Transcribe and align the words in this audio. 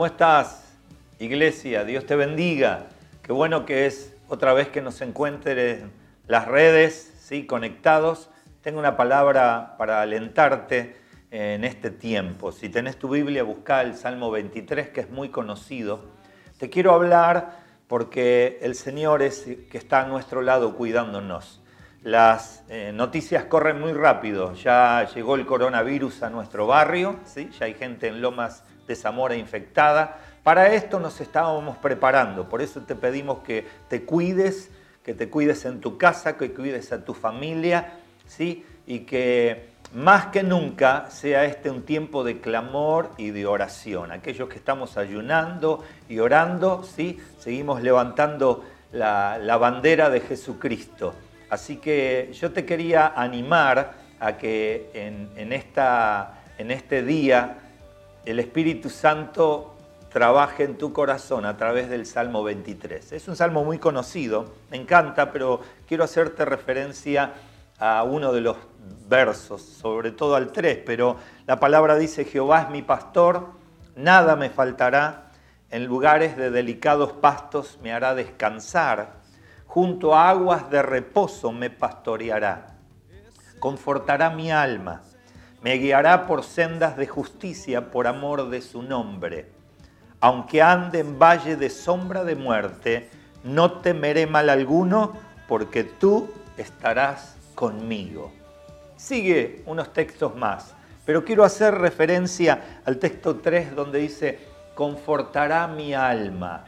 ¿Cómo 0.00 0.06
estás, 0.06 0.64
iglesia? 1.18 1.84
Dios 1.84 2.06
te 2.06 2.16
bendiga. 2.16 2.86
Qué 3.20 3.32
bueno 3.34 3.66
que 3.66 3.84
es 3.84 4.16
otra 4.28 4.54
vez 4.54 4.68
que 4.68 4.80
nos 4.80 5.02
encuentres 5.02 5.82
las 6.26 6.48
redes, 6.48 7.12
¿sí? 7.20 7.44
conectados. 7.44 8.30
Tengo 8.62 8.78
una 8.78 8.96
palabra 8.96 9.74
para 9.76 10.00
alentarte 10.00 10.96
en 11.30 11.64
este 11.64 11.90
tiempo. 11.90 12.50
Si 12.50 12.70
tenés 12.70 12.98
tu 12.98 13.10
Biblia, 13.10 13.42
busca 13.42 13.82
el 13.82 13.94
Salmo 13.94 14.30
23, 14.30 14.88
que 14.88 15.02
es 15.02 15.10
muy 15.10 15.28
conocido. 15.28 16.00
Te 16.56 16.70
quiero 16.70 16.94
hablar 16.94 17.58
porque 17.86 18.58
el 18.62 18.76
Señor 18.76 19.20
es 19.20 19.46
que 19.70 19.76
está 19.76 20.00
a 20.00 20.06
nuestro 20.06 20.40
lado 20.40 20.76
cuidándonos. 20.76 21.60
Las 22.02 22.64
eh, 22.70 22.92
noticias 22.94 23.44
corren 23.44 23.78
muy 23.78 23.92
rápido. 23.92 24.54
Ya 24.54 25.06
llegó 25.14 25.34
el 25.34 25.44
coronavirus 25.44 26.22
a 26.22 26.30
nuestro 26.30 26.66
barrio, 26.66 27.20
¿sí? 27.26 27.50
ya 27.58 27.66
hay 27.66 27.74
gente 27.74 28.08
en 28.08 28.22
Lomas 28.22 28.64
de 28.90 28.96
Zamora 28.96 29.36
infectada. 29.36 30.18
Para 30.42 30.74
esto 30.74 30.98
nos 30.98 31.20
estábamos 31.20 31.78
preparando, 31.78 32.48
por 32.48 32.60
eso 32.60 32.80
te 32.80 32.96
pedimos 32.96 33.38
que 33.40 33.64
te 33.88 34.02
cuides, 34.02 34.70
que 35.04 35.14
te 35.14 35.30
cuides 35.30 35.64
en 35.64 35.80
tu 35.80 35.96
casa, 35.96 36.36
que 36.36 36.52
cuides 36.52 36.92
a 36.92 37.04
tu 37.04 37.14
familia, 37.14 37.92
¿sí? 38.26 38.64
y 38.86 39.00
que 39.00 39.70
más 39.94 40.26
que 40.26 40.42
nunca 40.42 41.08
sea 41.10 41.44
este 41.44 41.70
un 41.70 41.82
tiempo 41.82 42.24
de 42.24 42.40
clamor 42.40 43.10
y 43.16 43.30
de 43.30 43.46
oración. 43.46 44.10
Aquellos 44.10 44.48
que 44.48 44.56
estamos 44.56 44.96
ayunando 44.96 45.84
y 46.08 46.18
orando, 46.18 46.82
¿sí? 46.82 47.20
seguimos 47.38 47.82
levantando 47.82 48.64
la, 48.92 49.56
bandera 49.56 50.10
de 50.10 50.20
Jesucristo. 50.20 51.14
Así 51.48 51.76
que 51.76 52.30
yo 52.32 52.50
te 52.50 52.64
quería 52.64 53.12
animar 53.14 53.94
a 54.18 54.36
que 54.36 54.90
en, 54.94 55.52
esta, 55.52 56.42
en 56.58 56.72
este 56.72 57.04
día 57.04 57.69
el 58.24 58.38
Espíritu 58.38 58.90
Santo 58.90 59.74
trabaje 60.10 60.64
en 60.64 60.76
tu 60.76 60.92
corazón 60.92 61.46
a 61.46 61.56
través 61.56 61.88
del 61.88 62.04
Salmo 62.04 62.42
23. 62.42 63.12
Es 63.12 63.28
un 63.28 63.36
salmo 63.36 63.64
muy 63.64 63.78
conocido, 63.78 64.52
me 64.70 64.76
encanta, 64.76 65.32
pero 65.32 65.60
quiero 65.86 66.04
hacerte 66.04 66.44
referencia 66.44 67.32
a 67.78 68.02
uno 68.02 68.32
de 68.32 68.40
los 68.42 68.56
versos, 69.08 69.62
sobre 69.62 70.10
todo 70.10 70.34
al 70.34 70.52
3, 70.52 70.80
pero 70.84 71.16
la 71.46 71.58
palabra 71.58 71.96
dice, 71.96 72.24
Jehová 72.24 72.62
es 72.62 72.70
mi 72.70 72.82
pastor, 72.82 73.52
nada 73.96 74.36
me 74.36 74.50
faltará, 74.50 75.30
en 75.70 75.86
lugares 75.86 76.36
de 76.36 76.50
delicados 76.50 77.12
pastos 77.12 77.78
me 77.82 77.92
hará 77.92 78.14
descansar, 78.14 79.14
junto 79.66 80.14
a 80.14 80.28
aguas 80.28 80.68
de 80.68 80.82
reposo 80.82 81.52
me 81.52 81.70
pastoreará, 81.70 82.74
confortará 83.60 84.30
mi 84.30 84.50
alma 84.50 85.02
me 85.62 85.74
guiará 85.76 86.26
por 86.26 86.42
sendas 86.42 86.96
de 86.96 87.06
justicia 87.06 87.90
por 87.90 88.06
amor 88.06 88.48
de 88.48 88.62
su 88.62 88.82
nombre. 88.82 89.46
Aunque 90.20 90.62
ande 90.62 91.00
en 91.00 91.18
valle 91.18 91.56
de 91.56 91.68
sombra 91.68 92.24
de 92.24 92.34
muerte, 92.34 93.08
no 93.44 93.80
temeré 93.80 94.26
mal 94.26 94.48
alguno, 94.48 95.12
porque 95.48 95.84
tú 95.84 96.30
estarás 96.56 97.36
conmigo. 97.54 98.32
Sigue 98.96 99.62
unos 99.66 99.92
textos 99.92 100.34
más, 100.34 100.74
pero 101.04 101.24
quiero 101.24 101.44
hacer 101.44 101.74
referencia 101.74 102.80
al 102.84 102.98
texto 102.98 103.36
3 103.36 103.74
donde 103.74 103.98
dice, 103.98 104.38
confortará 104.74 105.66
mi 105.66 105.92
alma. 105.92 106.64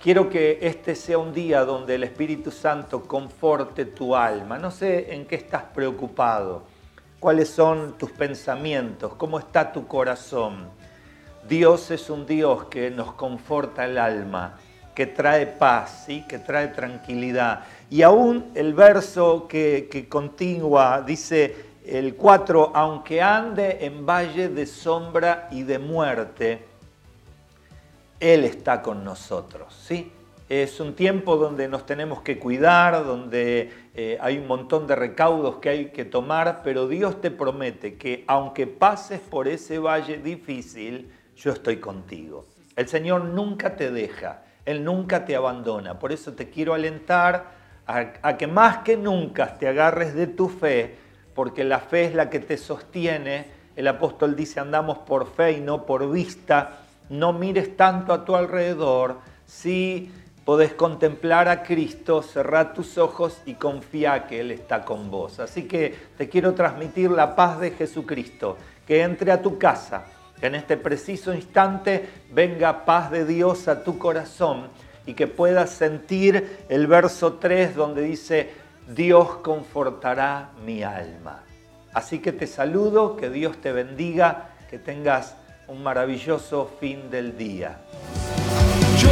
Quiero 0.00 0.30
que 0.30 0.58
este 0.62 0.94
sea 0.94 1.18
un 1.18 1.32
día 1.32 1.64
donde 1.64 1.96
el 1.96 2.04
Espíritu 2.04 2.52
Santo 2.52 3.02
conforte 3.02 3.84
tu 3.84 4.14
alma. 4.14 4.56
No 4.56 4.70
sé 4.70 5.12
en 5.12 5.26
qué 5.26 5.34
estás 5.34 5.64
preocupado 5.74 6.77
cuáles 7.20 7.48
son 7.48 7.98
tus 7.98 8.10
pensamientos, 8.12 9.14
cómo 9.14 9.38
está 9.38 9.72
tu 9.72 9.86
corazón. 9.86 10.68
Dios 11.48 11.90
es 11.90 12.10
un 12.10 12.26
Dios 12.26 12.64
que 12.64 12.90
nos 12.90 13.12
conforta 13.12 13.84
el 13.84 13.98
alma, 13.98 14.58
que 14.94 15.06
trae 15.06 15.46
paz, 15.46 16.04
¿sí? 16.06 16.24
que 16.28 16.38
trae 16.38 16.68
tranquilidad. 16.68 17.64
Y 17.90 18.02
aún 18.02 18.50
el 18.54 18.74
verso 18.74 19.46
que, 19.48 19.88
que 19.90 20.08
continúa 20.08 21.02
dice 21.02 21.68
el 21.86 22.16
4, 22.16 22.72
aunque 22.74 23.22
ande 23.22 23.78
en 23.80 24.04
valle 24.04 24.48
de 24.48 24.66
sombra 24.66 25.48
y 25.50 25.62
de 25.62 25.78
muerte, 25.78 26.66
Él 28.20 28.44
está 28.44 28.82
con 28.82 29.02
nosotros. 29.04 29.74
¿sí? 29.74 30.12
Es 30.48 30.80
un 30.80 30.94
tiempo 30.94 31.36
donde 31.36 31.68
nos 31.68 31.84
tenemos 31.84 32.22
que 32.22 32.38
cuidar, 32.38 33.04
donde 33.04 33.70
eh, 33.94 34.16
hay 34.18 34.38
un 34.38 34.46
montón 34.46 34.86
de 34.86 34.96
recaudos 34.96 35.56
que 35.56 35.68
hay 35.68 35.86
que 35.90 36.06
tomar, 36.06 36.62
pero 36.64 36.88
Dios 36.88 37.20
te 37.20 37.30
promete 37.30 37.98
que 37.98 38.24
aunque 38.26 38.66
pases 38.66 39.20
por 39.20 39.46
ese 39.46 39.78
valle 39.78 40.16
difícil, 40.16 41.12
yo 41.36 41.52
estoy 41.52 41.76
contigo. 41.76 42.46
El 42.76 42.88
Señor 42.88 43.26
nunca 43.26 43.76
te 43.76 43.90
deja, 43.90 44.42
Él 44.64 44.84
nunca 44.84 45.26
te 45.26 45.36
abandona. 45.36 45.98
Por 45.98 46.12
eso 46.12 46.32
te 46.32 46.48
quiero 46.48 46.72
alentar 46.72 47.50
a, 47.86 48.12
a 48.22 48.38
que 48.38 48.46
más 48.46 48.78
que 48.78 48.96
nunca 48.96 49.58
te 49.58 49.68
agarres 49.68 50.14
de 50.14 50.28
tu 50.28 50.48
fe, 50.48 50.96
porque 51.34 51.62
la 51.62 51.80
fe 51.80 52.06
es 52.06 52.14
la 52.14 52.30
que 52.30 52.38
te 52.38 52.56
sostiene. 52.56 53.48
El 53.76 53.86
apóstol 53.86 54.34
dice, 54.34 54.60
andamos 54.60 54.96
por 54.96 55.30
fe 55.30 55.52
y 55.52 55.60
no 55.60 55.84
por 55.84 56.10
vista. 56.10 56.84
No 57.10 57.34
mires 57.34 57.76
tanto 57.76 58.14
a 58.14 58.24
tu 58.24 58.34
alrededor. 58.34 59.18
Sí, 59.44 60.10
podés 60.48 60.72
contemplar 60.72 61.46
a 61.46 61.62
Cristo, 61.62 62.22
cerrar 62.22 62.72
tus 62.72 62.96
ojos 62.96 63.36
y 63.44 63.56
confía 63.56 64.26
que 64.26 64.40
Él 64.40 64.50
está 64.50 64.82
con 64.82 65.10
vos. 65.10 65.40
Así 65.40 65.64
que 65.64 65.94
te 66.16 66.30
quiero 66.30 66.54
transmitir 66.54 67.10
la 67.10 67.36
paz 67.36 67.60
de 67.60 67.72
Jesucristo, 67.72 68.56
que 68.86 69.02
entre 69.02 69.30
a 69.30 69.42
tu 69.42 69.58
casa, 69.58 70.06
que 70.40 70.46
en 70.46 70.54
este 70.54 70.78
preciso 70.78 71.34
instante 71.34 72.08
venga 72.32 72.86
paz 72.86 73.10
de 73.10 73.26
Dios 73.26 73.68
a 73.68 73.84
tu 73.84 73.98
corazón 73.98 74.68
y 75.04 75.12
que 75.12 75.26
puedas 75.26 75.68
sentir 75.68 76.64
el 76.70 76.86
verso 76.86 77.34
3 77.34 77.76
donde 77.76 78.00
dice, 78.00 78.50
Dios 78.88 79.28
confortará 79.42 80.52
mi 80.64 80.82
alma. 80.82 81.42
Así 81.92 82.20
que 82.20 82.32
te 82.32 82.46
saludo, 82.46 83.18
que 83.18 83.28
Dios 83.28 83.58
te 83.60 83.70
bendiga, 83.72 84.48
que 84.70 84.78
tengas 84.78 85.36
un 85.66 85.82
maravilloso 85.82 86.70
fin 86.80 87.10
del 87.10 87.36
día. 87.36 87.80
Yo 88.96 89.10